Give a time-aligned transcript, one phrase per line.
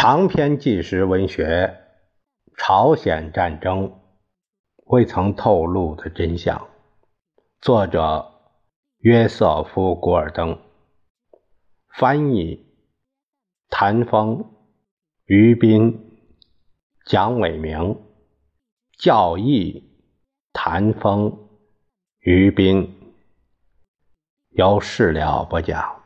[0.00, 1.76] 长篇纪实文学
[2.56, 4.00] 《朝鲜战争
[4.86, 6.56] 未曾透露的真相》，
[7.60, 8.32] 作者
[8.98, 10.60] 约瑟夫·古尔登，
[11.88, 12.64] 翻译
[13.70, 14.48] 谭峰、
[15.24, 16.16] 于斌、
[17.04, 18.00] 蒋伟明，
[18.96, 19.98] 教义
[20.52, 21.48] 谭峰、
[22.20, 23.16] 于斌，
[24.50, 25.97] 由事了播讲。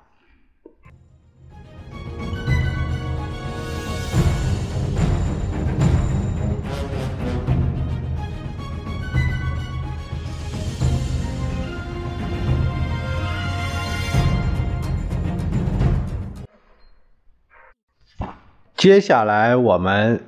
[18.83, 20.21] 接下来我们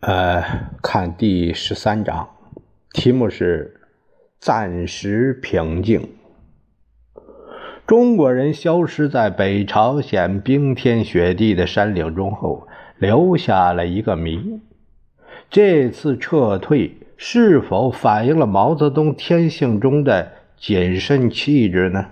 [0.00, 0.44] 呃
[0.82, 2.28] 看第十三章，
[2.92, 3.80] 题目是
[4.38, 6.06] “暂时平静”。
[7.88, 14.60] 中国人消失在北朝鲜冰天雪地的山岭中后，留下了一个谜：
[15.48, 22.04] 这次撤退是否反映了毛泽东天性中的谨慎气质呢？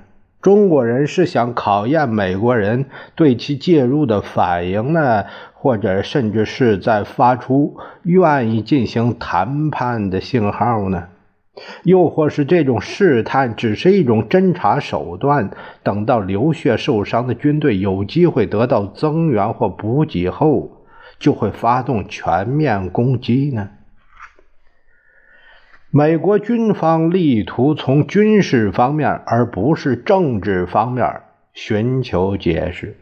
[0.47, 2.85] 中国人是想考验美国人
[3.17, 11.09] 对其介入的反应呢，或者甚至是在发出愿意进行谈判的信号呢？
[11.83, 15.51] 又或是这种试探只是一种侦察手段，
[15.83, 20.71] 等到流血受伤的军队有机会得到增援或补给后，
[21.19, 23.71] 就会发动全面攻击呢？
[25.91, 32.97] 美国军方力图从军事方面，而不是政治方面寻求解释，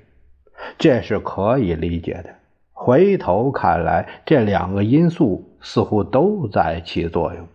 [0.78, 2.30] 这是可以理解的。
[2.72, 7.48] 回头看来，这两个因素似乎都在起作用。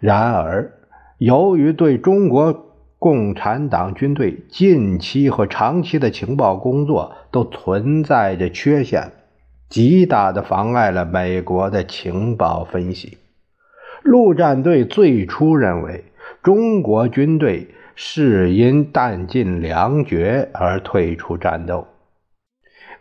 [0.00, 0.72] 然而，
[1.18, 9.12] 由于对中国共产党军队近期和长期的情报工作都存在着缺陷，
[9.68, 13.18] 极大的妨碍了美国的情报分析。
[14.02, 16.04] 陆战队最初认为，
[16.42, 21.86] 中国军队是因弹尽粮绝而退出战斗。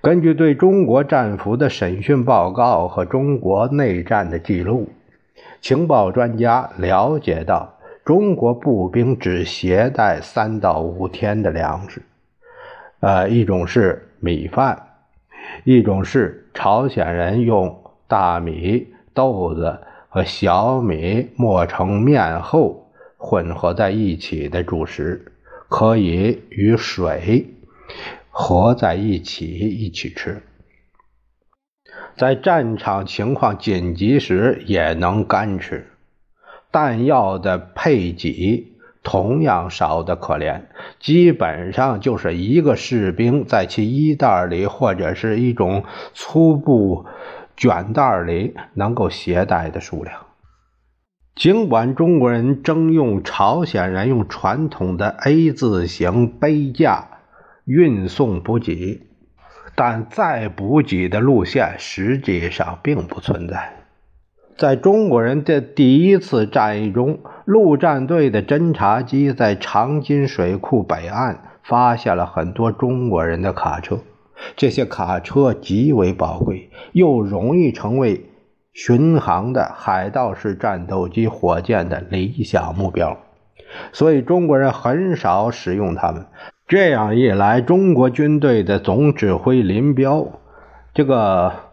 [0.02, 4.90] 根据对中国战俘的审讯报告和中国内战的记录，
[5.62, 12.02] 情报专家了解到，中国步兵只携带三到五天的粮食，
[13.00, 14.78] 呃，一种是米饭，
[15.64, 19.80] 一种是朝鲜人用大米、豆子。
[20.10, 25.34] 和小米磨成面后混合在一起的主食，
[25.70, 27.46] 可以与水
[28.32, 30.42] 合在一起一起吃。
[32.18, 35.86] 在战场情况紧急时也能干吃。
[36.72, 38.68] 弹药的配给
[39.04, 40.64] 同样少得可怜，
[41.00, 45.84] 基本上就是一个士兵在其衣袋里或者是一种
[46.14, 47.06] 粗布。
[47.60, 50.22] 卷袋里能够携带的数量。
[51.36, 57.10] 尽管中国人征用朝鲜人用传统的 A 字形背架
[57.66, 59.02] 运送补给，
[59.76, 63.74] 但再补给的路线实际上并不存在。
[64.58, 74.00] 在中国人的第一次战役中，陆战队的侦察机在长津水库北岸发现了很多中国人的卡车。
[74.56, 78.26] 这些卡车极为宝贵，又容易成为
[78.74, 83.18] 巡航的海盗式战斗机、火箭的理想目标，
[83.92, 86.26] 所以中国人很少使用它们。
[86.68, 90.28] 这样一来，中国军队的总指挥林彪，
[90.94, 91.69] 这个。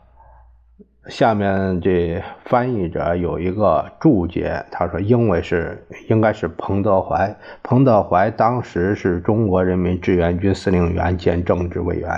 [1.09, 12.11] 下面这翻译者有一个注解，他说：“因为是应该是彭德怀，彭德怀当时是中国人民志愿军司令员兼政治委员，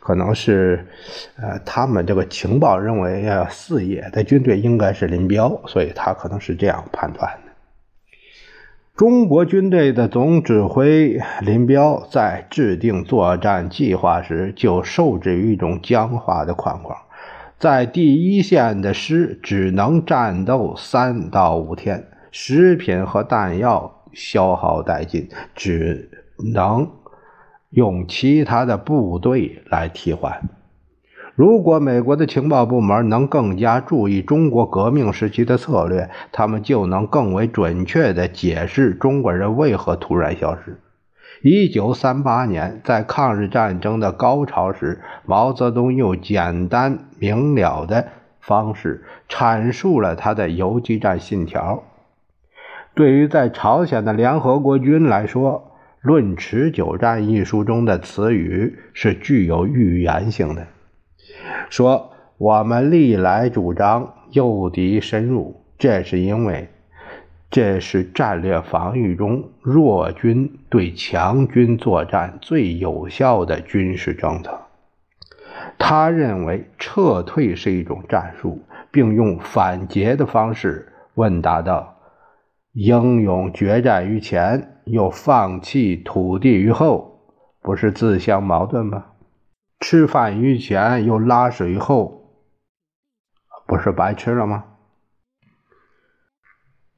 [0.00, 0.86] 可能是，
[1.36, 7.52] 呃，他们这个情报认为啊，四野的军队应该是林彪，所以他可能是这样判断的。
[8.96, 16.96] 中国军队的总指挥林彪在制定作战计划时，就受制于一种僵化的框框。”
[17.62, 26.10] 在第一线的师只能战斗三到五天，食品和弹药消耗殆尽，只
[26.52, 26.90] 能
[27.70, 30.42] 用其他的部队来替换。
[31.36, 40.80] 如果美国的情报部门能更加注意中国革命时期的策略，他们就能更为准确地解释中国人为何突然消失。
[41.44, 48.06] 一九三八年，在抗日战争的高潮时，毛泽东用简单明了的
[48.38, 51.82] 方式阐述了他的游击战信条。
[52.94, 60.68] 对于在朝鲜的联合国军来说，《论持久战》一书中的词语是具有预言性的。
[61.68, 66.68] 说我们历来主张诱敌深入，这是因为
[67.52, 74.58] 这是战略防御中弱军对强军作战最有效的军事政策。
[75.78, 81.98] 他认为撤退是一种战术，并用反诘的方式问答道
[82.72, 87.20] ：“英勇决战于前，又放弃土地于后，
[87.60, 89.04] 不是自相矛盾吗？
[89.80, 92.30] 吃饭于前，又拉屎于后，
[93.66, 94.64] 不是白吃了吗？”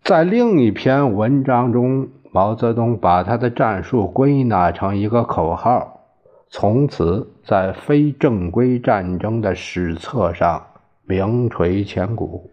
[0.05, 6.03] 在另一篇文章中，毛泽东把他的战术归纳成一个口号。
[6.51, 10.62] 从此，在非正规战争的史册上
[11.06, 12.51] 名垂千古。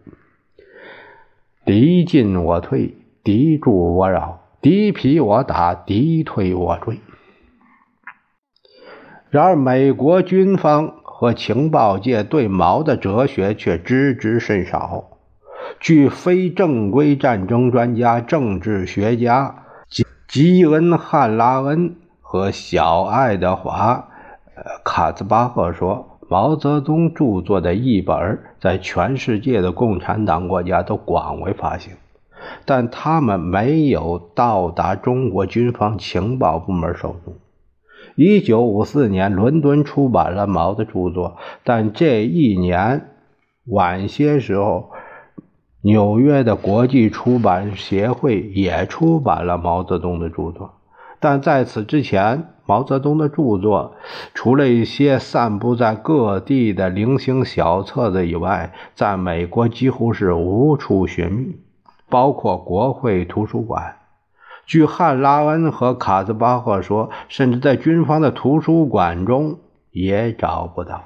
[1.66, 7.00] 敌进我退，敌驻我扰，敌疲我打，敌退我追。
[9.28, 15.11] 然而，美国军方和情报界对毛的哲学却知之甚少。
[15.80, 21.96] 据非正规战争专家、政治学家吉吉恩·汉拉恩。
[22.34, 24.08] 和小爱德华·
[24.82, 31.92] 卡兹巴赫说，毛泽东著作的译本在全世界的共产党国家都广为发行，
[32.64, 37.34] 但他们没有到达中国军方情报部门手中。
[38.14, 43.10] 一九五四年，伦敦出版了毛的著作，但这一年
[43.66, 44.90] 晚些时候，
[45.84, 50.74] 纽约的国际出版协会也出版了毛泽东的著作。
[51.18, 53.94] 但在此之前，毛泽东的著作
[54.32, 61.56] 除了一些散布在各地的零星小册子以外，在美国几乎是无处寻觅，
[62.08, 63.96] 包括国会图书馆。
[64.64, 69.58] 据汉拉恩和卡兹巴赫说，甚至在军方的图书馆中
[69.90, 71.02] 也找不到。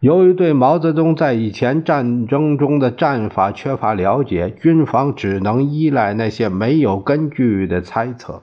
[0.00, 8.42] 由于对毛泽东在以前战争中的战法缺乏了解，军方只能依赖那些没有根据的猜测。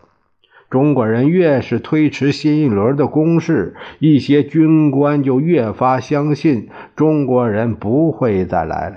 [0.71, 8.95] 中国人越是推迟新一轮的攻势，一些军官就越发相信中国人不会再来了。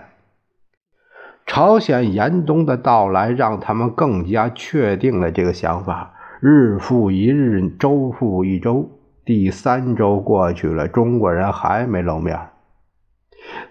[1.44, 6.14] 朝鲜严冬的到来让他们更加确定了这个想法。
[6.41, 8.95] 日复一日，周复一周，
[9.26, 12.40] 第三周过去了，中国人还没露面。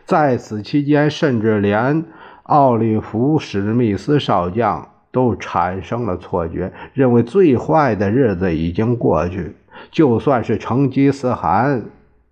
[0.05, 2.05] 在此期间，甚至连
[2.43, 4.91] 奥利弗·史密斯少将。
[5.15, 9.55] 都产生了错觉，认为最坏的日子已经过去。
[9.89, 11.85] 就算是成吉思汗，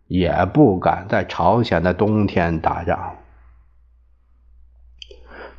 [0.08, 3.16] 也不敢在朝鲜的冬天打仗。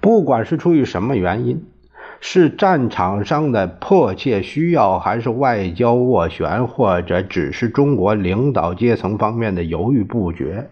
[0.03, 1.67] 不管是出于什么原因，
[2.27, 10.71] 是战场上的迫切需要，还是外交斡旋，或者只是中国领导阶层方面的犹豫不决。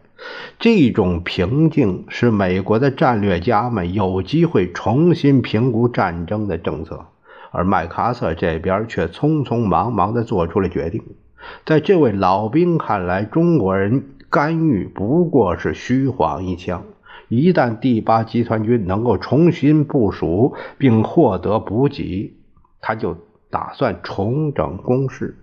[0.59, 7.05] 这种平静使美国的战略家们有机会重新评估战争的政策，
[7.51, 11.03] 而麦克阿瑟这边却匆匆忙忙地做出了决定。
[11.67, 16.83] 在这位老兵看来，中国人干预不过是虚晃一枪。
[17.35, 22.35] 一旦第八集团军能够重新部署并获得补给，
[22.81, 23.17] 他就
[23.51, 25.39] 打算重整攻势。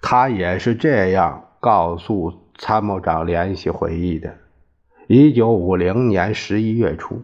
[0.00, 2.32] 他也是这样告诉。
[2.56, 4.32] 参谋长联系会议的，
[5.08, 7.20] 一九五零年十一月初，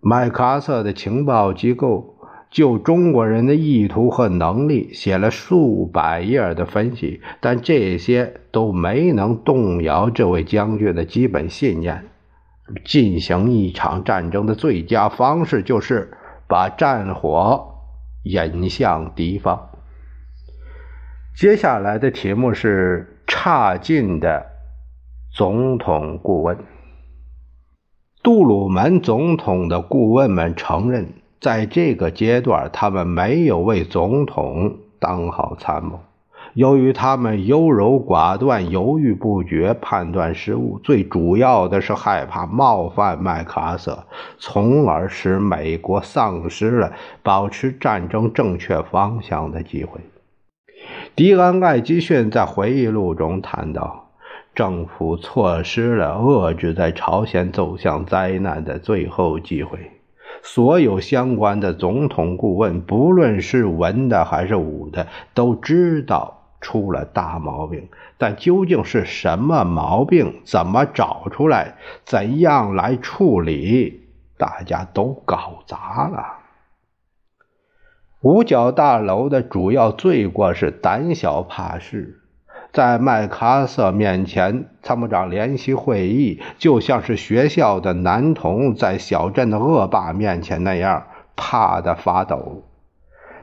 [0.00, 2.18] 麦克阿瑟的情报机构
[2.50, 12.04] 就中国人的意图和能力写了数百页的分析，但这些都没能动摇这位将军的基本信念：
[12.84, 17.74] 进行一场战争的最佳方式就是把战火
[18.22, 19.70] 引向敌方。
[21.36, 23.14] 接下来的题目是。
[23.30, 24.46] 差劲的
[25.30, 26.56] 总统顾问，
[28.22, 36.00] 杜鲁门总统的顾问们承认，在这个阶段，他们没有为总统当好参谋。
[36.58, 44.04] 由于他们优柔寡断、犹豫不决、判断失误，最主要的是害怕冒犯麦克阿瑟，
[44.40, 50.00] 从而使美国丧失了保持战争正确方向的机会。
[51.14, 54.08] 迪安·艾基逊在回忆录中谈到，
[54.52, 59.78] 政府错失了遏制在朝鲜走向灾难的最后机会。
[60.42, 67.88] 所有相关的总统顾问，不论是文的还是武的，都知道出了大毛病。
[68.16, 70.40] 但究竟是什么毛病？
[70.44, 71.74] 怎么找出来？
[72.04, 74.08] 怎样来处理？
[74.36, 76.34] 大家都搞砸了。
[78.20, 82.20] 五角大楼的主要罪过是胆小怕事。
[82.72, 92.64] 在麦克阿瑟面前，参谋长联席会议就像是学校的男童在小镇的恶霸面前那样，怕得发抖。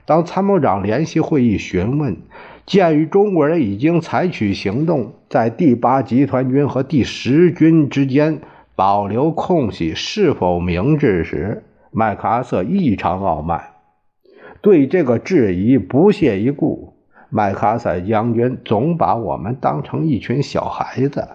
[0.06, 2.18] 当参谋长联席会议询问，
[2.66, 8.42] 鉴于中国人已经采取行动，在第八集团军和第十军之间
[8.76, 13.62] 保留空隙是否明智时，麦克阿瑟异常傲慢，
[14.62, 16.94] 对这个质疑不屑一顾。
[17.30, 21.28] 麦克阿瑟将军总把我们当成一群小孩子。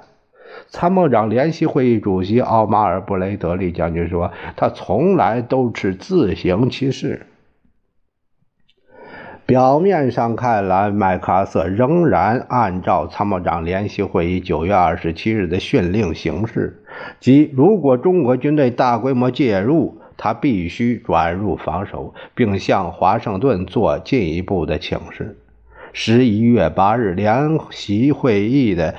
[0.69, 7.27] 参谋长联席会议主席奥马尔·布雷德利将军说：“他从来都是自行其事。”
[9.51, 16.81] 表面上看来，麦克阿瑟仍然按照参谋长联席会议九月二十七日的训令行事，
[17.19, 25.37] 即如果中国军队大规模介入，他必须转入防守，并向华盛顿做进一步的请示。
[25.93, 28.95] 十一月八日，联席会议的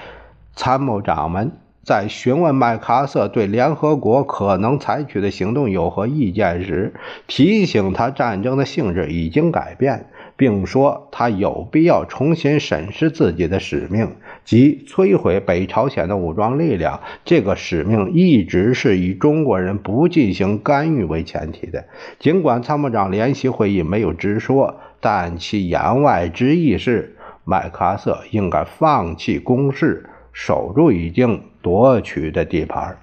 [0.53, 1.53] 参谋长们
[1.86, 6.93] 在询问麦克阿瑟对联合国可能采取的行动有何意见时，
[7.25, 10.08] 提醒他战争的性质已经改变，
[10.41, 17.00] 并说他有必要重新审视自己的使命，即摧毁北朝鲜的武装力量。
[17.24, 21.86] 这个使命一直是以中国人不进行干预为前提的。
[22.17, 24.79] 尽管参谋长联席会议没有直说。
[25.00, 32.98] 但其言外之意是，麦克阿瑟应该放弃攻势，守住已经夺取的地盘。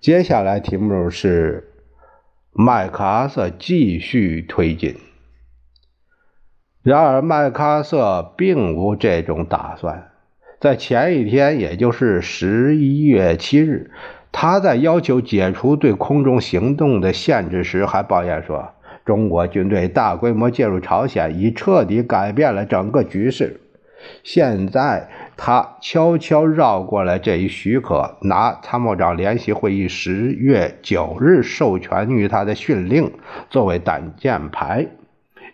[0.00, 1.72] 接下来题目是
[2.52, 4.94] 麦克阿瑟继续推进。
[6.84, 10.10] 然而，麦克阿瑟并无这种打算。
[10.60, 13.90] 在前一天，也就是十一月七日，
[14.30, 18.70] 他在要求解除对空中行动的限制时，还抱怨说。
[19.06, 23.62] 中国军队大规模介入朝鲜，已彻底改变了整个局势。
[24.22, 33.10] 现在他悄悄绕过了这一许可，拿参谋长联席会议十月九日授权于他的训令
[33.48, 34.86] 作为挡箭牌，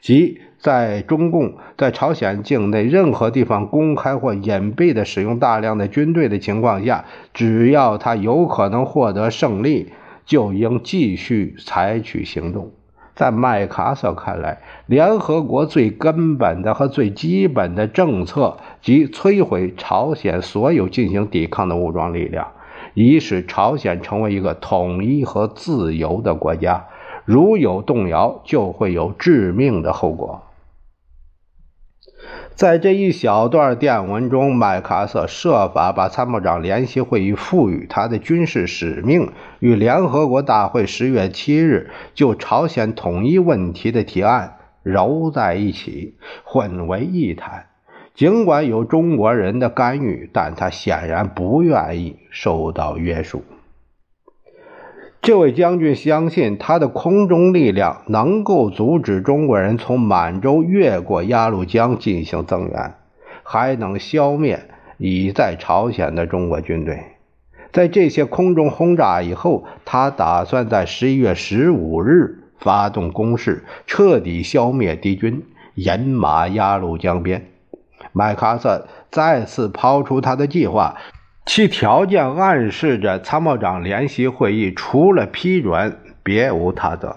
[0.01, 9.91] 即在中共在朝鲜境内任何地方公开或隐蔽的使用大量的军队的情况下，只要他有可能获得胜利，
[10.27, 12.71] 就应继续采取行动。
[13.15, 22.49] 在麦卡瑟看来，联合国最根本的和最基本的政策即摧毁朝鲜所有进行抵抗的武装力量，
[22.93, 26.85] 以使朝鲜成为一个统一和自由的国家。
[27.25, 30.43] 如有动摇，就会有致命的后果。
[32.61, 47.65] 在这一小段电文中，麦克阿瑟设法把参谋长联席会议赋予他的军事使命与联合国大会十月七日就朝鲜统一问题的提案揉在一起，混为一谈。
[48.15, 53.43] 尽管有中国人的干预，但他显然不愿意受到约束。
[55.23, 62.95] 这位将军相信，他的空中力量能够阻止中国人从满洲越过鸭绿江进行增援，
[63.43, 64.59] 还能消灭
[64.97, 67.03] 已在朝鲜的中国军队。
[67.71, 77.47] 在这些空中轰炸以后，他打算在十一月十五日发动攻势，彻底消灭敌军，引马鸭绿江边。
[78.13, 80.97] 麦克阿瑟再次抛出他的计划。
[81.53, 87.17] 其条件暗示着参谋长联席会议除了批准别无他则。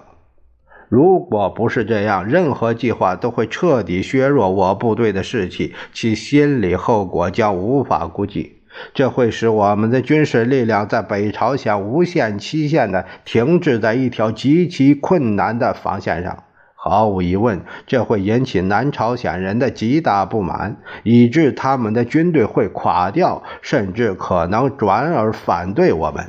[0.88, 8.62] 如果不是这样，任何计划都会彻底削弱我部队的士气，其心理后果将无法估计。
[8.92, 16.42] 这会使我们的军事力量在北朝鲜无限期限地停滞在一条极其困难的防线上。
[16.86, 26.26] 毫无疑问，这会引起南朝鲜人的极大不满，以致他们的军队会垮掉，甚至可能转而反对我们。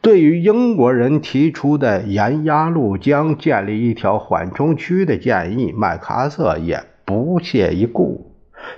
[0.00, 8.25] 对于英国人提出的沿鸭绿江建立一条缓冲区的建议，麦克阿瑟也不屑一顾。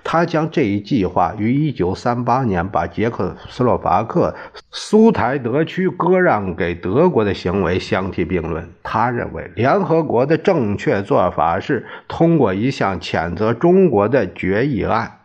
[0.05, 4.35] 他将这一计划于1938年把捷克斯洛伐克
[4.71, 8.69] 苏台德区割让给德国的行为相提并论。
[8.83, 15.21] 他认为，联合国的正确做法是通过一项谴责中国的决议案。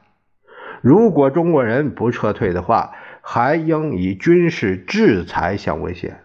[0.81, 2.91] 如果中国人不撤退的话，
[3.21, 6.17] 还应以军事制裁相威胁，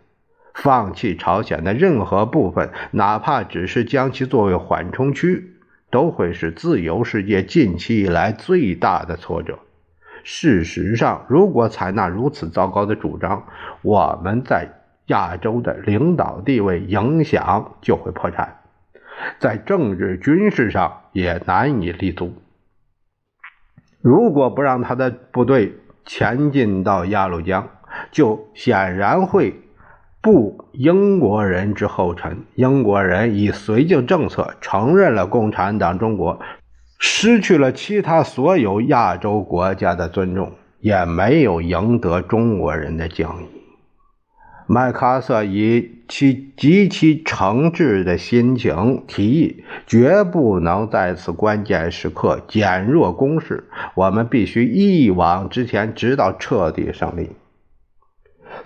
[0.52, 5.54] 放弃朝鲜的任何部分，哪怕只是将其作为缓冲区。
[5.90, 9.59] 都会是自由世界近期以来最大的挫折。
[10.25, 13.47] 事实上，如果采纳如此糟糕的主张，
[13.83, 14.68] 我们在
[15.07, 18.59] 亚洲的领导地位、影响就会破产，
[19.38, 22.35] 在政治、军事上也难以立足。
[24.02, 27.68] 如果不让他的部队前进到鸭绿江，
[28.11, 29.54] 就显然会
[30.20, 32.38] 步英国人之后尘。
[32.54, 36.40] 英国人以绥靖政策承认了共产党中国，
[36.98, 43.58] 失去了其他所有亚洲国家的尊重，也没有赢得中国人的敬意。
[44.70, 53.64] 麦克阿瑟以其极其诚挚的心情提议，绝不能在此关键时刻减弱攻势。
[53.94, 57.30] 我们必须一往直前，直到彻底胜利。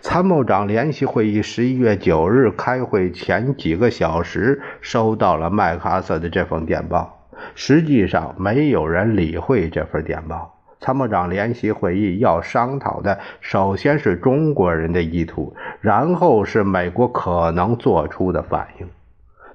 [0.03, 7.29] 参谋长联席会议十一月九日开会前几个小时，收到了麦克阿瑟的这封电报。
[7.55, 10.59] 实际上，没有人理会这份电报。
[10.81, 18.89] 参谋长联席会议要商讨的，首先是中国人的意图，然后是美国可能做出的反应。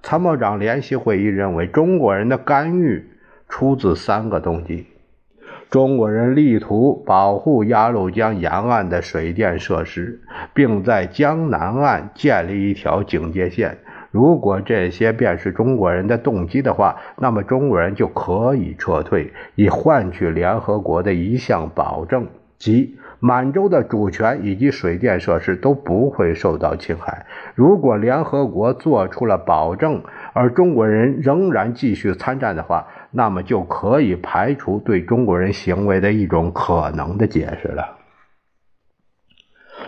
[0.01, 3.05] 参谋长联席会议认为，中国人的干预
[3.49, 4.87] 出自三个动机：
[5.69, 10.21] 中国人力图保护鸭绿江沿岸的水电设施，
[10.53, 13.77] 并在江南岸建立一条警戒线。
[14.09, 27.25] 如果这些便是中国人的动机的话，那么中国人就可以撤退，以换取联合国的一项保证，即满洲的主权以及水电设施都不会受到侵害。
[27.55, 30.01] 如果联合国做出了保证，
[30.33, 37.97] 而中国人仍然继续参战的话，那么就可以排除对中国人行为的一种可能的解释了。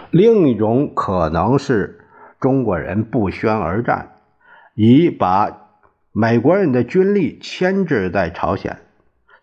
[0.09, 1.95] 另一种可能是。
[2.39, 4.13] 中国人不宣而战，
[4.73, 5.71] 以把
[6.13, 8.77] 美国人的军力牵制在朝鲜。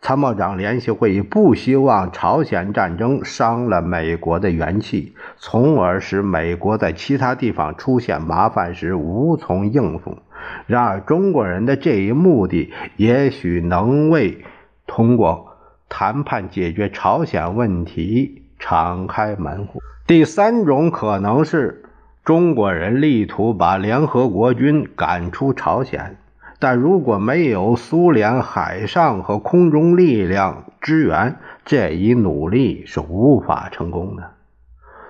[0.00, 10.18] 参谋长联席会议不希望朝鲜战争伤了美国的元气，从而使美国在其他地方出现麻烦时无从应付。
[10.66, 14.44] 然而，中国人的这一目的也许能为
[14.86, 15.56] 通过
[15.88, 19.80] 谈判解决朝鲜问题敞开门户。
[20.06, 21.82] 第三种可能是。
[22.24, 26.16] 中国人力图把联合国军赶出朝鲜，
[26.58, 34.32] 但如果没有苏联海上和空中力量支援，这一努力是无法成功的。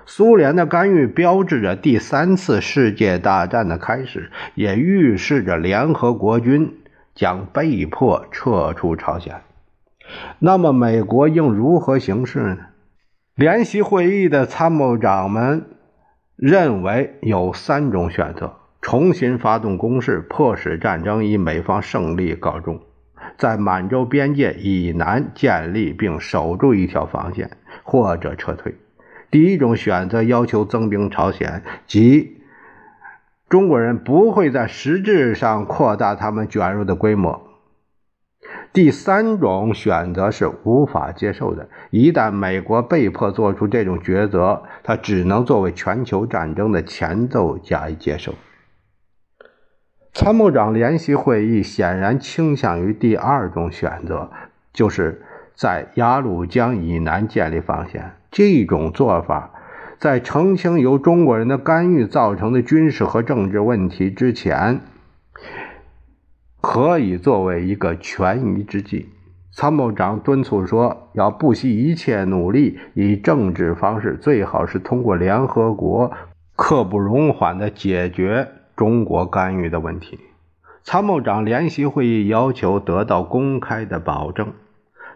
[0.05, 6.77] 苏联的干预标志着第三次世界大战的开始，也预示着联合国军
[7.15, 9.41] 将被迫撤出朝鲜。
[10.39, 12.57] 那么，美国应如何行事呢？
[13.35, 15.65] 联席会议的参谋长们。
[16.39, 22.77] 认为有三种选择：重新发动攻势，迫使战争以美方胜利告终；
[23.37, 27.51] 在满洲边界以南建立并守住一条防线，
[27.83, 28.75] 或者撤退。
[29.29, 32.37] 第一种选择要求增兵朝鲜，即
[33.49, 37.41] 中国人不会在实质上扩大他们卷入的规模。
[38.71, 41.67] 第三种选择是无法接受的。
[41.89, 48.33] 一旦美国被迫做出这种抉择，他只能作为全球战争的前奏加以接受。
[50.19, 54.31] 参谋长联席会议显然倾向于第二种选择，
[54.73, 55.21] 就是
[55.53, 58.13] 在鸭绿江以南建立防线。
[58.31, 59.51] 这种做法
[59.99, 64.79] 在澄清由中国人的干预造成的军事和政治问题之前。
[66.61, 69.09] 可以作为一个权宜之计。
[69.51, 76.11] 参谋长敦促说：“要不惜一切努力，以政治方式，最好是通过联合国，
[76.55, 78.47] 刻不容缓地解决
[78.77, 80.19] 中国干预的问题。”
[80.83, 84.53] 参谋长联席会议要求得到公开的保证，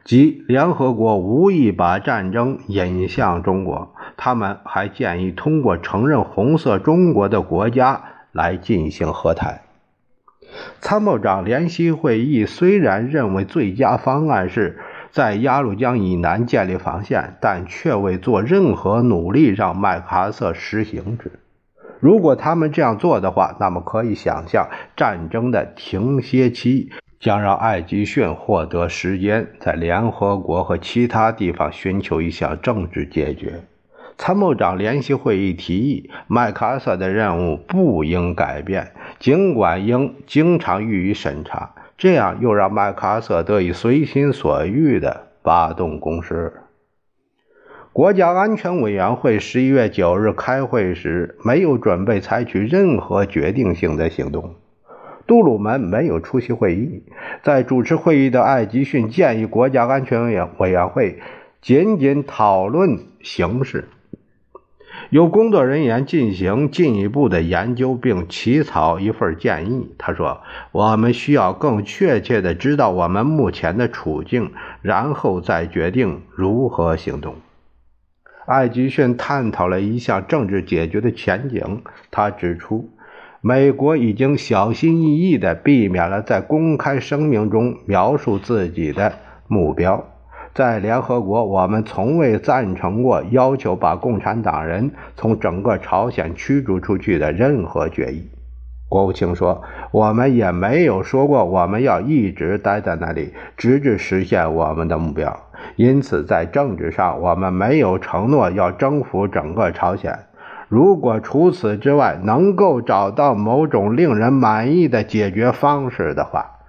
[0.04, 3.96] 即联合国无意把战争引向中国。
[4.18, 9.62] 他们还建议通过承认红色中国的国家来进行和谈。
[10.82, 14.78] 参谋长联席会议虽然认为最佳方案是
[15.10, 21.32] 在鸭绿江以南建立防线，但却未做任何努力让麦克阿瑟实行之。
[22.02, 33.62] 如果他们这样做的话，那么可以想象，战争的停歇期将让艾吉逊获得时间在联合国和其他地方寻求一项政治解决。
[34.18, 38.94] 参谋长联席会议提议，麦克阿瑟的任务不应改变。
[39.20, 46.54] 尽管应经常予以审查，这样又让麦克阿瑟得以随心所欲地发动攻势。
[47.94, 54.56] 国家安全委员会十一月九日开会时，没有准备采取任何决定性的行动。
[55.28, 57.04] 杜鲁门没有出席会议，
[57.44, 61.20] 在主持会议的艾吉逊建议国家安全委员委员会
[61.62, 63.90] 仅仅讨论形势。
[65.10, 69.94] 由工作人员进行进一步的研究，并起草一份建议。
[69.98, 70.40] 他说
[70.72, 77.36] ：“我们需要更确切的知道我们目前的处境，然后再决定如何行动。”
[78.52, 81.84] 艾吉逊探讨了一项政治解决的前景。
[82.12, 82.90] 他指出，
[83.40, 89.14] 美国已经小心翼翼地避免了在公开声明中描述自己的
[89.48, 90.06] 目标。
[90.54, 98.28] 在联合国，我们从未赞成过要求把共产党人从整个朝鲜驱逐出去的任何决议。
[98.92, 105.34] 国务卿说：“我们也没有说过我们要一直待在那里，直至实现我们的目标。
[105.78, 110.20] 因此，在政治上，我们没有承诺要征服整个朝鲜。
[110.68, 116.60] 如果除此之外能够找到某种令人满意的解决方式的话，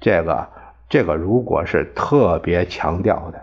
[0.00, 0.46] 这个。”
[0.92, 3.41] 这个如果是特别强调的，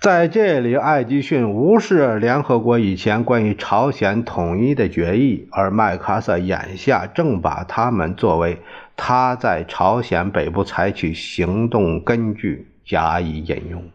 [0.00, 8.60] 在这里，艾吉逊无视联合国以前关于朝鲜统一的决议，而麦克阿瑟眼下正把他们作为
[8.96, 13.90] 他在朝鲜北部采取行动根据加以引用。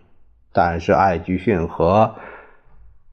[0.53, 2.13] 但是，艾吉逊和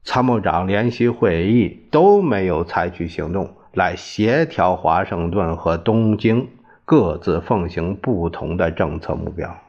[0.03, 6.47] 参谋长联席会议都没有采取行动来协调华盛顿和东京。
[6.85, 9.62] 各自奉行不同的政策目标。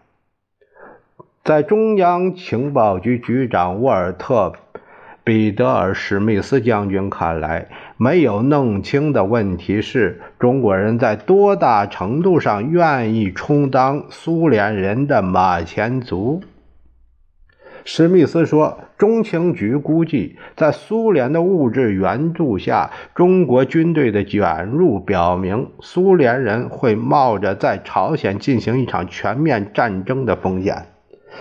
[1.44, 4.54] 在中央情报局局长沃尔特·
[5.22, 16.40] 彼得尔·史密斯将军看来，没有弄清的问题是中国人在多大程度上愿意充当苏联人的马前卒。
[17.84, 30.86] 史密斯说：“中情局估计，在苏联的物质援助下，中国军队的卷入表明，苏联人会冒着在朝鲜进行一场全面战争的风险。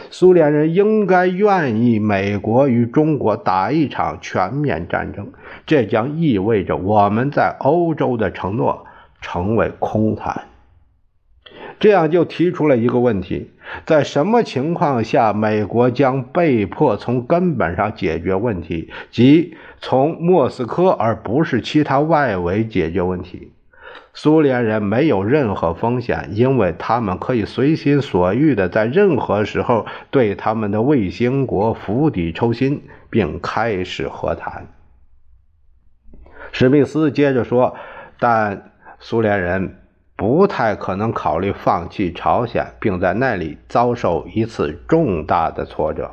[0.10, 5.28] 苏联人应该愿意美国与中国打一场全面战争，
[5.66, 8.86] 这将意味着我们在欧洲的承诺
[9.22, 10.44] 成为空谈。”
[11.80, 13.50] 这样就提出了一个问题：
[13.86, 23.52] 在什么情况下，美国将被迫从根本上解决问题，即从莫斯科而不是其他外围解决问题？
[24.14, 34.68] 苏联人没有任何风险，因为他们可以随心所欲地在任何时候对他们的卫星国釜底抽薪，并开始和谈。
[36.52, 37.76] 史密斯接着说
[38.20, 39.80] ：“但苏联人。”
[40.16, 46.12] 不太可能考虑放弃朝鲜，并在那里遭受一次重大的挫折。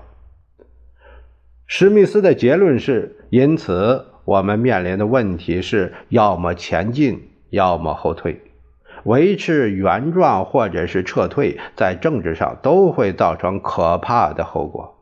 [1.67, 8.41] 史密斯的结论是：因此，我们面临的问题是要么前进，要么后退。
[9.05, 14.97] 维持原状或者是撤退，在政治上都会造成可怕的后果。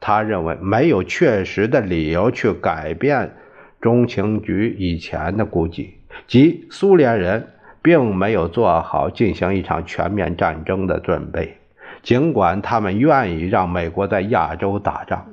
[0.00, 3.34] 他认为没有确实的理由去改变
[3.80, 5.94] 中情局以前的估计，
[6.26, 7.48] 即苏联人。
[7.80, 11.56] 并没有做好进行一场全面战争的准备，
[12.02, 15.28] 尽管他们愿意让美国在亚洲打仗。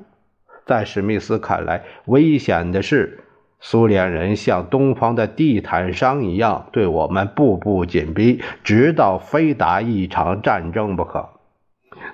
[0.64, 3.24] 在史密斯看来，危险的是
[3.68, 11.30] 苏联人像东方的地毯商一样对我们步步紧逼，直到非打一场战争不可。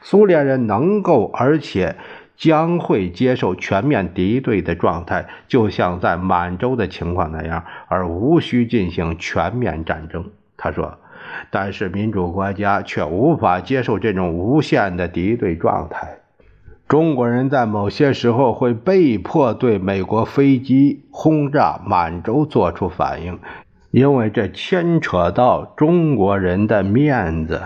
[0.00, 1.96] 苏联人能够，而且。
[2.34, 10.30] 将会接受全面敌对的状态，就像在满洲的情况那样，而无需进行全面战争。
[10.56, 10.98] 他说
[11.52, 16.21] ：“但是民主国家却无法接受这种无限的敌对状态。
[16.92, 23.38] 中国人在某些时候会被迫对美国飞机轰炸满洲做出反应，
[23.90, 27.62] 因为这牵扯到中国人的面子。”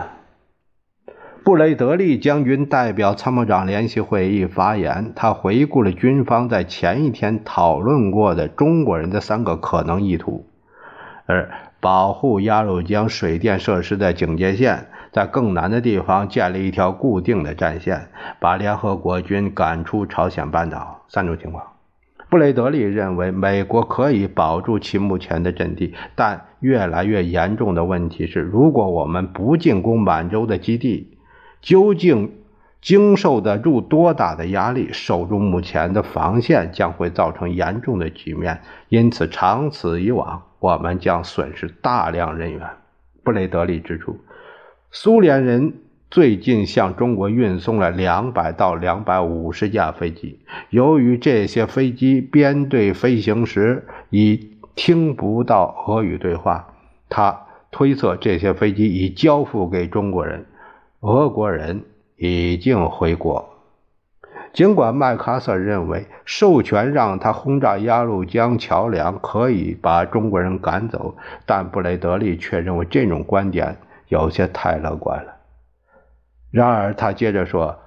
[1.43, 10.47] 布雷德利将军代表参谋长联席会议发言，他回顾了军方在前一天讨论过的中国人的三个可能意图：
[11.27, 21.07] 而保护鸭绿江水电设施的警戒线，在更南的地方建立一条固定的战线，把联合国军赶出朝鲜半岛。
[21.09, 21.64] 三种情况，
[22.29, 31.16] 布雷德利认为美国可以保住其目前的阵地，但越来越严重的问题是，如果我们不进攻满洲的基地，
[31.62, 32.35] 究竟
[32.83, 34.90] 经受得住多大的压力？
[34.92, 42.61] 守住目前的防线将会造成严重的局面，因此长此以往，我们将损失大量人员。
[43.24, 44.20] 布雷德利指出，
[44.90, 45.75] 苏联人
[46.11, 50.38] 最近向中国运送了两百到两百五十架飞机，
[50.70, 56.72] 由于这些飞机编队飞行时已听不到俄语对话，
[57.09, 60.46] 他推测这些飞机已交付给中国人。
[61.01, 61.83] 俄国人
[62.16, 63.51] 已经回国。
[64.53, 73.77] 尽管麦克阿瑟认为授权让他轰炸鸭绿江桥梁可以把中国人赶走，但布雷德利却认为这种观点
[74.09, 75.37] 有些太乐观了。
[76.51, 77.81] 然而，他接着说。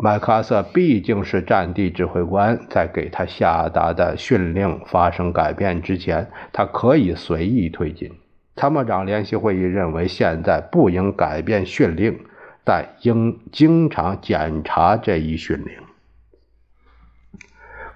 [0.00, 8.12] 麦克阿瑟毕竟是战地指挥官，在给他下达的训令发生改变之前，他可以随意推进。
[8.54, 12.20] 参谋长联席会议认为，现在不应改变训令，
[12.62, 15.72] 但应经常检查这一训令。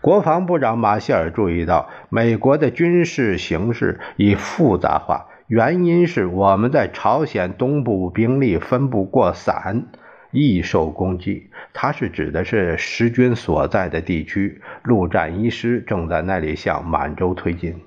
[0.01, 9.85] 国防部长马歇尔注意到，美国的军事形势已复杂化，原因是我们在朝鲜东部兵力分布过散。
[10.31, 14.63] 易受攻击，它是指的是时军所在的地区。
[14.83, 17.83] 陆战一师正在那里向满洲推进。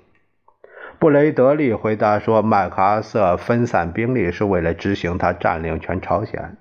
[0.99, 6.58] 布雷德利回答说：“麦克阿瑟分散兵力是为了执行他占领全朝鲜、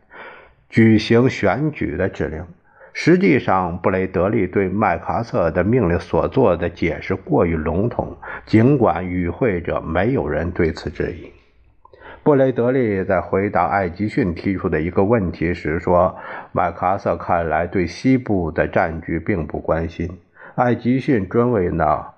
[0.71, 2.47] 举行选举的指令。”
[2.97, 11.33] 实际上，布雷德利对麦克阿瑟的命令所做的解释过于笼统，尽管与会者没有人对此质疑。
[12.23, 16.17] 布雷德利在回答艾吉逊提出的一个问题时说
[16.53, 20.19] ：“麦克阿瑟看来对西部的战局并不关心。”
[20.57, 22.15] 艾吉逊追问道：“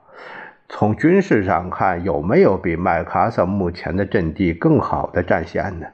[0.69, 5.87] 从军事上看，有没有比麦克阿瑟目前的阵地更好的战线呢？”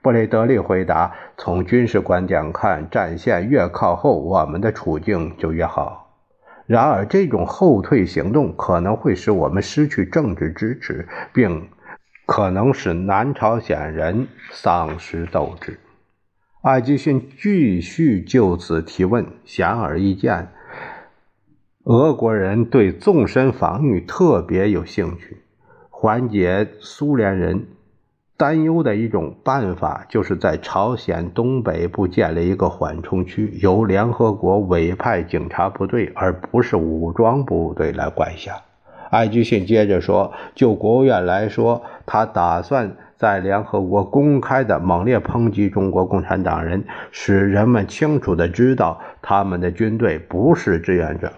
[0.00, 6.07] 布雷德利回答：“从军事观点看，战线越靠后，我们的处境就越好。
[6.68, 11.68] 然而，这种后退行动可能会使我们失去政治支持，并……”
[12.30, 15.80] 可能使南朝鲜人丧失斗志。
[16.60, 20.48] 艾吉逊继续就此提问，显而易见，
[21.84, 25.38] 俄国人对纵深防御特别有兴趣。
[25.88, 27.68] 缓解苏联人
[28.38, 38.52] 担忧的一种办法，就是在朝鲜东北部建立一个缓冲区，由联合国委派警察部队，而不是武装部队来管辖。
[39.10, 51.32] 艾吉逊接着说：“就国务院来说，他打算在联合国公开的猛烈抨击中国共产党人，使人们清楚地知道他们的军队不是志愿者。”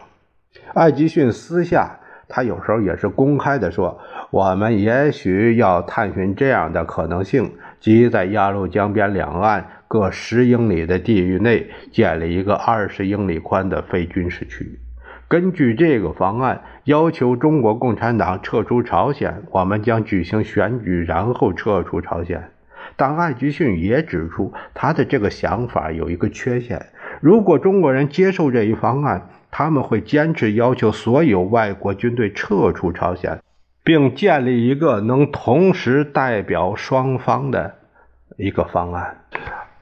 [0.74, 1.99] 艾吉逊私下，
[2.30, 3.98] 他有时候也是公开的说
[4.30, 14.78] ：“我们也许要探寻这样的可能性，即在鸭绿江边两岸各十英里的地域内建立一个二十英里宽的非军事区。”
[15.28, 22.50] 根据这个方案，要求中国共产党撤出朝鲜，我们将举行选举，然后撤出朝鲜。
[22.96, 26.86] 但艾吉逊也指出，他的这个想法有一个缺陷：
[27.20, 33.40] 如果中国人接受这一方案，他们会坚持要求所有外国军队撤出朝鲜，
[33.84, 37.74] 并建立一个能同时代表双方的
[38.36, 39.24] 一个方案，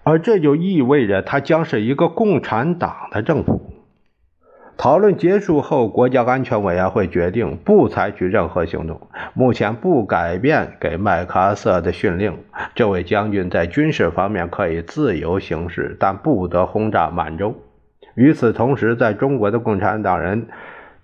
[0.02, 3.60] 而这就意味着他将是一个共产党的政府。
[4.76, 12.38] 讨论结束后，国家安全委员会决定不采取任何行动，目前不改变给麦克阿瑟的训令。
[12.76, 17.56] 这位将军在军事方面可以自由行事，但不得轰炸满洲。
[18.18, 20.48] 与此同时，在中国的共产党人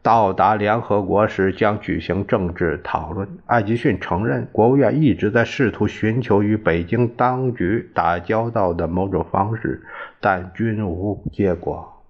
[0.02, 3.28] 到达联合国时将举行政治讨论。
[3.46, 9.84] 艾吉逊承认，国务院一直在试图寻求与北京当局打交道的某种方式，
[10.20, 12.02] 但均无结果。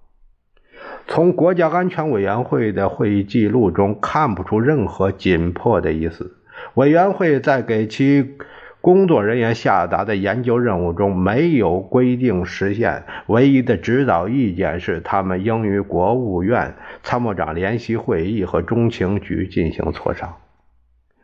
[1.07, 6.35] 从国家安全委员会的会议记录中看不出任何紧迫的意思。
[6.73, 8.37] 委员会在给其
[8.85, 20.35] 工作人员下达的研究任务中没有规定时限，唯一的指导意见是他们应与国务院参谋长联席会议和中情局进行磋商。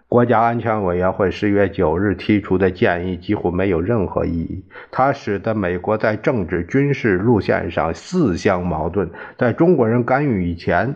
[0.07, 4.65] 国家安全委员会十月九日提出的建议几乎没有任何意义。
[4.89, 9.11] 它使得美国在政治军事路线上自相矛盾。
[9.37, 10.95] 在中国人干预以前，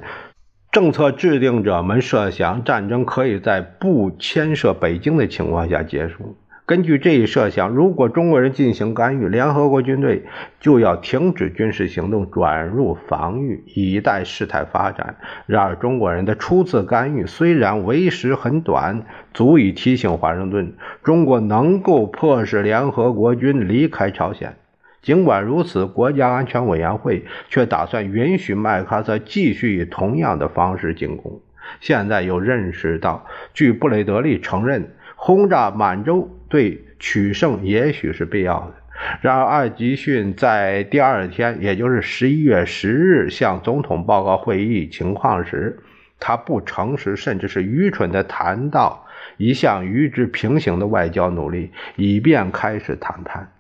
[0.72, 6.36] 政策制定者们设想战争可以在不牵涉北京的情况下结束。
[6.68, 10.24] 根据这一设想，如果中国人进行干预，联合国军队
[10.60, 15.18] 就要停止军事行动，转入防御，以待事态发展。
[15.46, 20.74] 然而，中国人的初次干预虽然为时很短，足以提醒华盛顿，
[21.04, 24.56] 中国能够迫使联合国军离开朝鲜。
[25.04, 31.42] 尽管如此，国家安全委员会却打算允许麦克阿瑟继续以同样的方式进攻。
[31.80, 34.96] 现在又认识到，据布雷德利承认。
[35.28, 38.76] 轰炸满洲对取胜也许是必要的。
[39.22, 45.80] 然而，艾吉逊在第二天，也就是十一月十日向总统报告会议情况时，
[46.20, 49.08] 他不诚实，甚至是愚蠢地谈到
[49.38, 53.52] 一项与之平行的外交努力，以便开始谈判。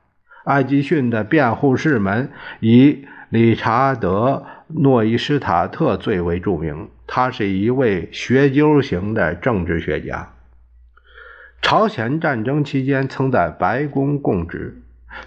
[0.44, 4.46] 艾吉逊的辩护士们以理查德·
[4.82, 10.30] 诺伊施塔特最为著名，他是一位学究型的政治学家。
[11.62, 14.82] 朝鲜战争期间，曾在白宫供职，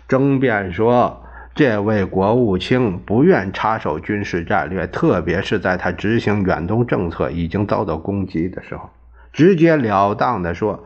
[0.07, 8.91] 争辩说，这位国务卿不愿插手军事战略，特别是在他执行远东政策已经遭到攻击的时候，
[9.33, 10.85] 直截了当的说。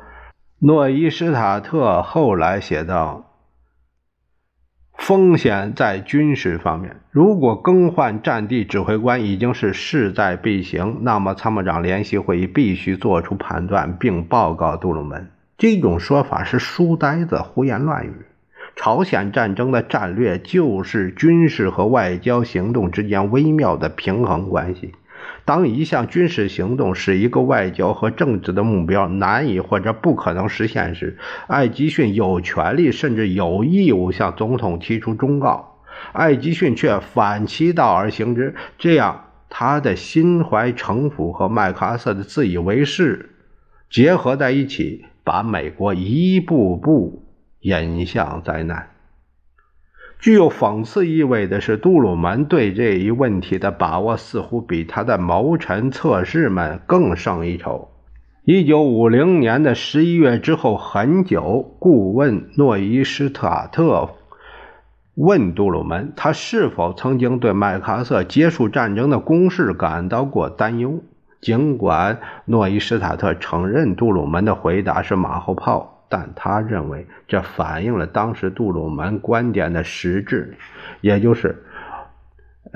[0.59, 3.32] 诺伊施塔特后来写道。
[4.97, 6.97] 风险在军事方面。
[7.11, 15.31] 如果更换战地指挥官已经是势在必行，那么参谋长联席会议必须做出判断，并报告杜鲁门。
[15.59, 18.13] 这种说法是书呆子胡言乱语。
[18.75, 24.93] 朝鲜战争的战略就是军事和外交行动之间微妙的平衡关系。
[25.45, 35.81] 当一项军事行动使一个外交和政治的目标难以或者不可能实现时，艾吉逊有权利甚至有义务向总统提出忠告。
[36.13, 43.31] 艾吉逊却反其道而行之，这样他的心怀城府和麦克阿瑟的自以为是
[43.91, 47.25] 结合在一起，把美国一步步
[47.61, 48.92] 引向灾难。
[50.23, 57.89] 具有讽刺意味的是，杜鲁门对这一问题的把握似乎比他的谋臣侧室们更胜一筹。
[58.45, 64.11] 一九五零年的十一月之后很久，顾问诺伊施塔特
[65.17, 71.03] 问杜鲁门，他是否曾经对麦克阿瑟结束战争的攻势感到过担忧。
[71.41, 75.92] 尽管诺伊施塔特承认杜鲁门的回答是马后炮。
[76.15, 80.53] 但他认为这反映了当时杜鲁门观点的实质，
[81.01, 81.57] 也就是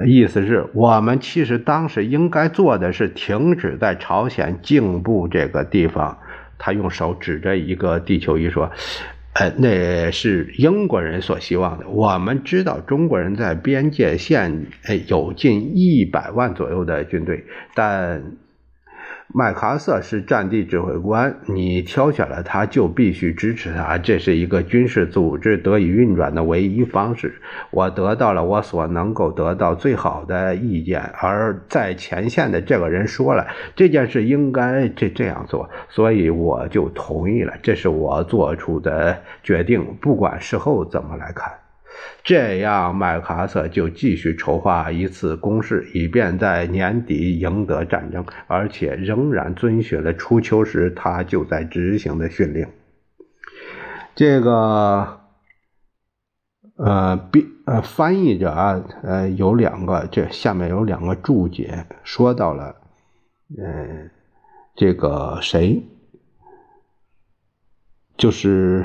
[0.06, 6.16] 意思是我们其实当时应该做的是停止在朝鲜境部这个地方。
[6.56, 8.70] 他用手指着一个地球仪说
[9.36, 11.86] ：“呃，那是英国人所希望的。
[11.88, 17.44] 我们知道中国人在边界线呃有近一百万左右的军队，
[17.74, 18.22] 但。”
[19.34, 23.98] 麦克阿瑟是战地指挥官，你挑选了他，就必须支持他。
[23.98, 27.34] 这是一个军事组织得以运转的唯一方式。
[27.70, 37.52] 我得到了我所能够得到最好的意见，而在前线的这个人说了这件事应该这这样做，所以我就同意了。
[37.62, 41.52] 这是我做出的决定，不管事后怎么来看。
[42.22, 52.66] 这样，麦克阿瑟就继续筹划一次攻势，以便在年底赢得战争，而且仍然遵循了初秋时他就在执行的训令。
[54.14, 55.20] 这个，
[56.76, 62.74] 呃，编呃翻译者啊，呃有两个，这下面有两个注解，说到了，
[63.56, 64.10] 呃，
[64.74, 65.82] 这个谁，
[68.16, 68.84] 就是。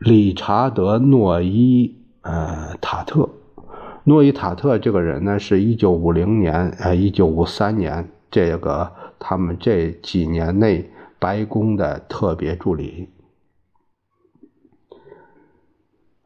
[0.00, 3.28] 理查德·诺伊呃塔特，
[4.04, 13.10] 诺伊塔特这个人呢，是一九五零年呃一九五三年这个他们这几年内白宫的特别助理。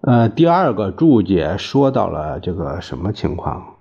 [0.02, 3.74] 呃，第二个注解说到了这个什么情况？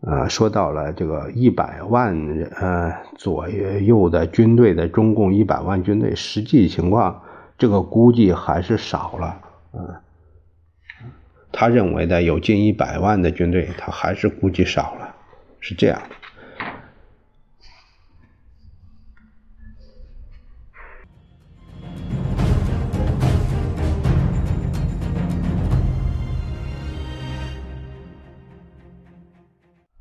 [0.00, 7.20] 呃，说到了这个一百万人呃左右的军队的中共一百万军队实际情况。
[7.56, 9.40] 这个估计还是少了，
[9.72, 9.94] 嗯，
[11.52, 15.14] 他认为的有近一百万的军队，他还是估计少了，
[15.60, 16.02] 是这样。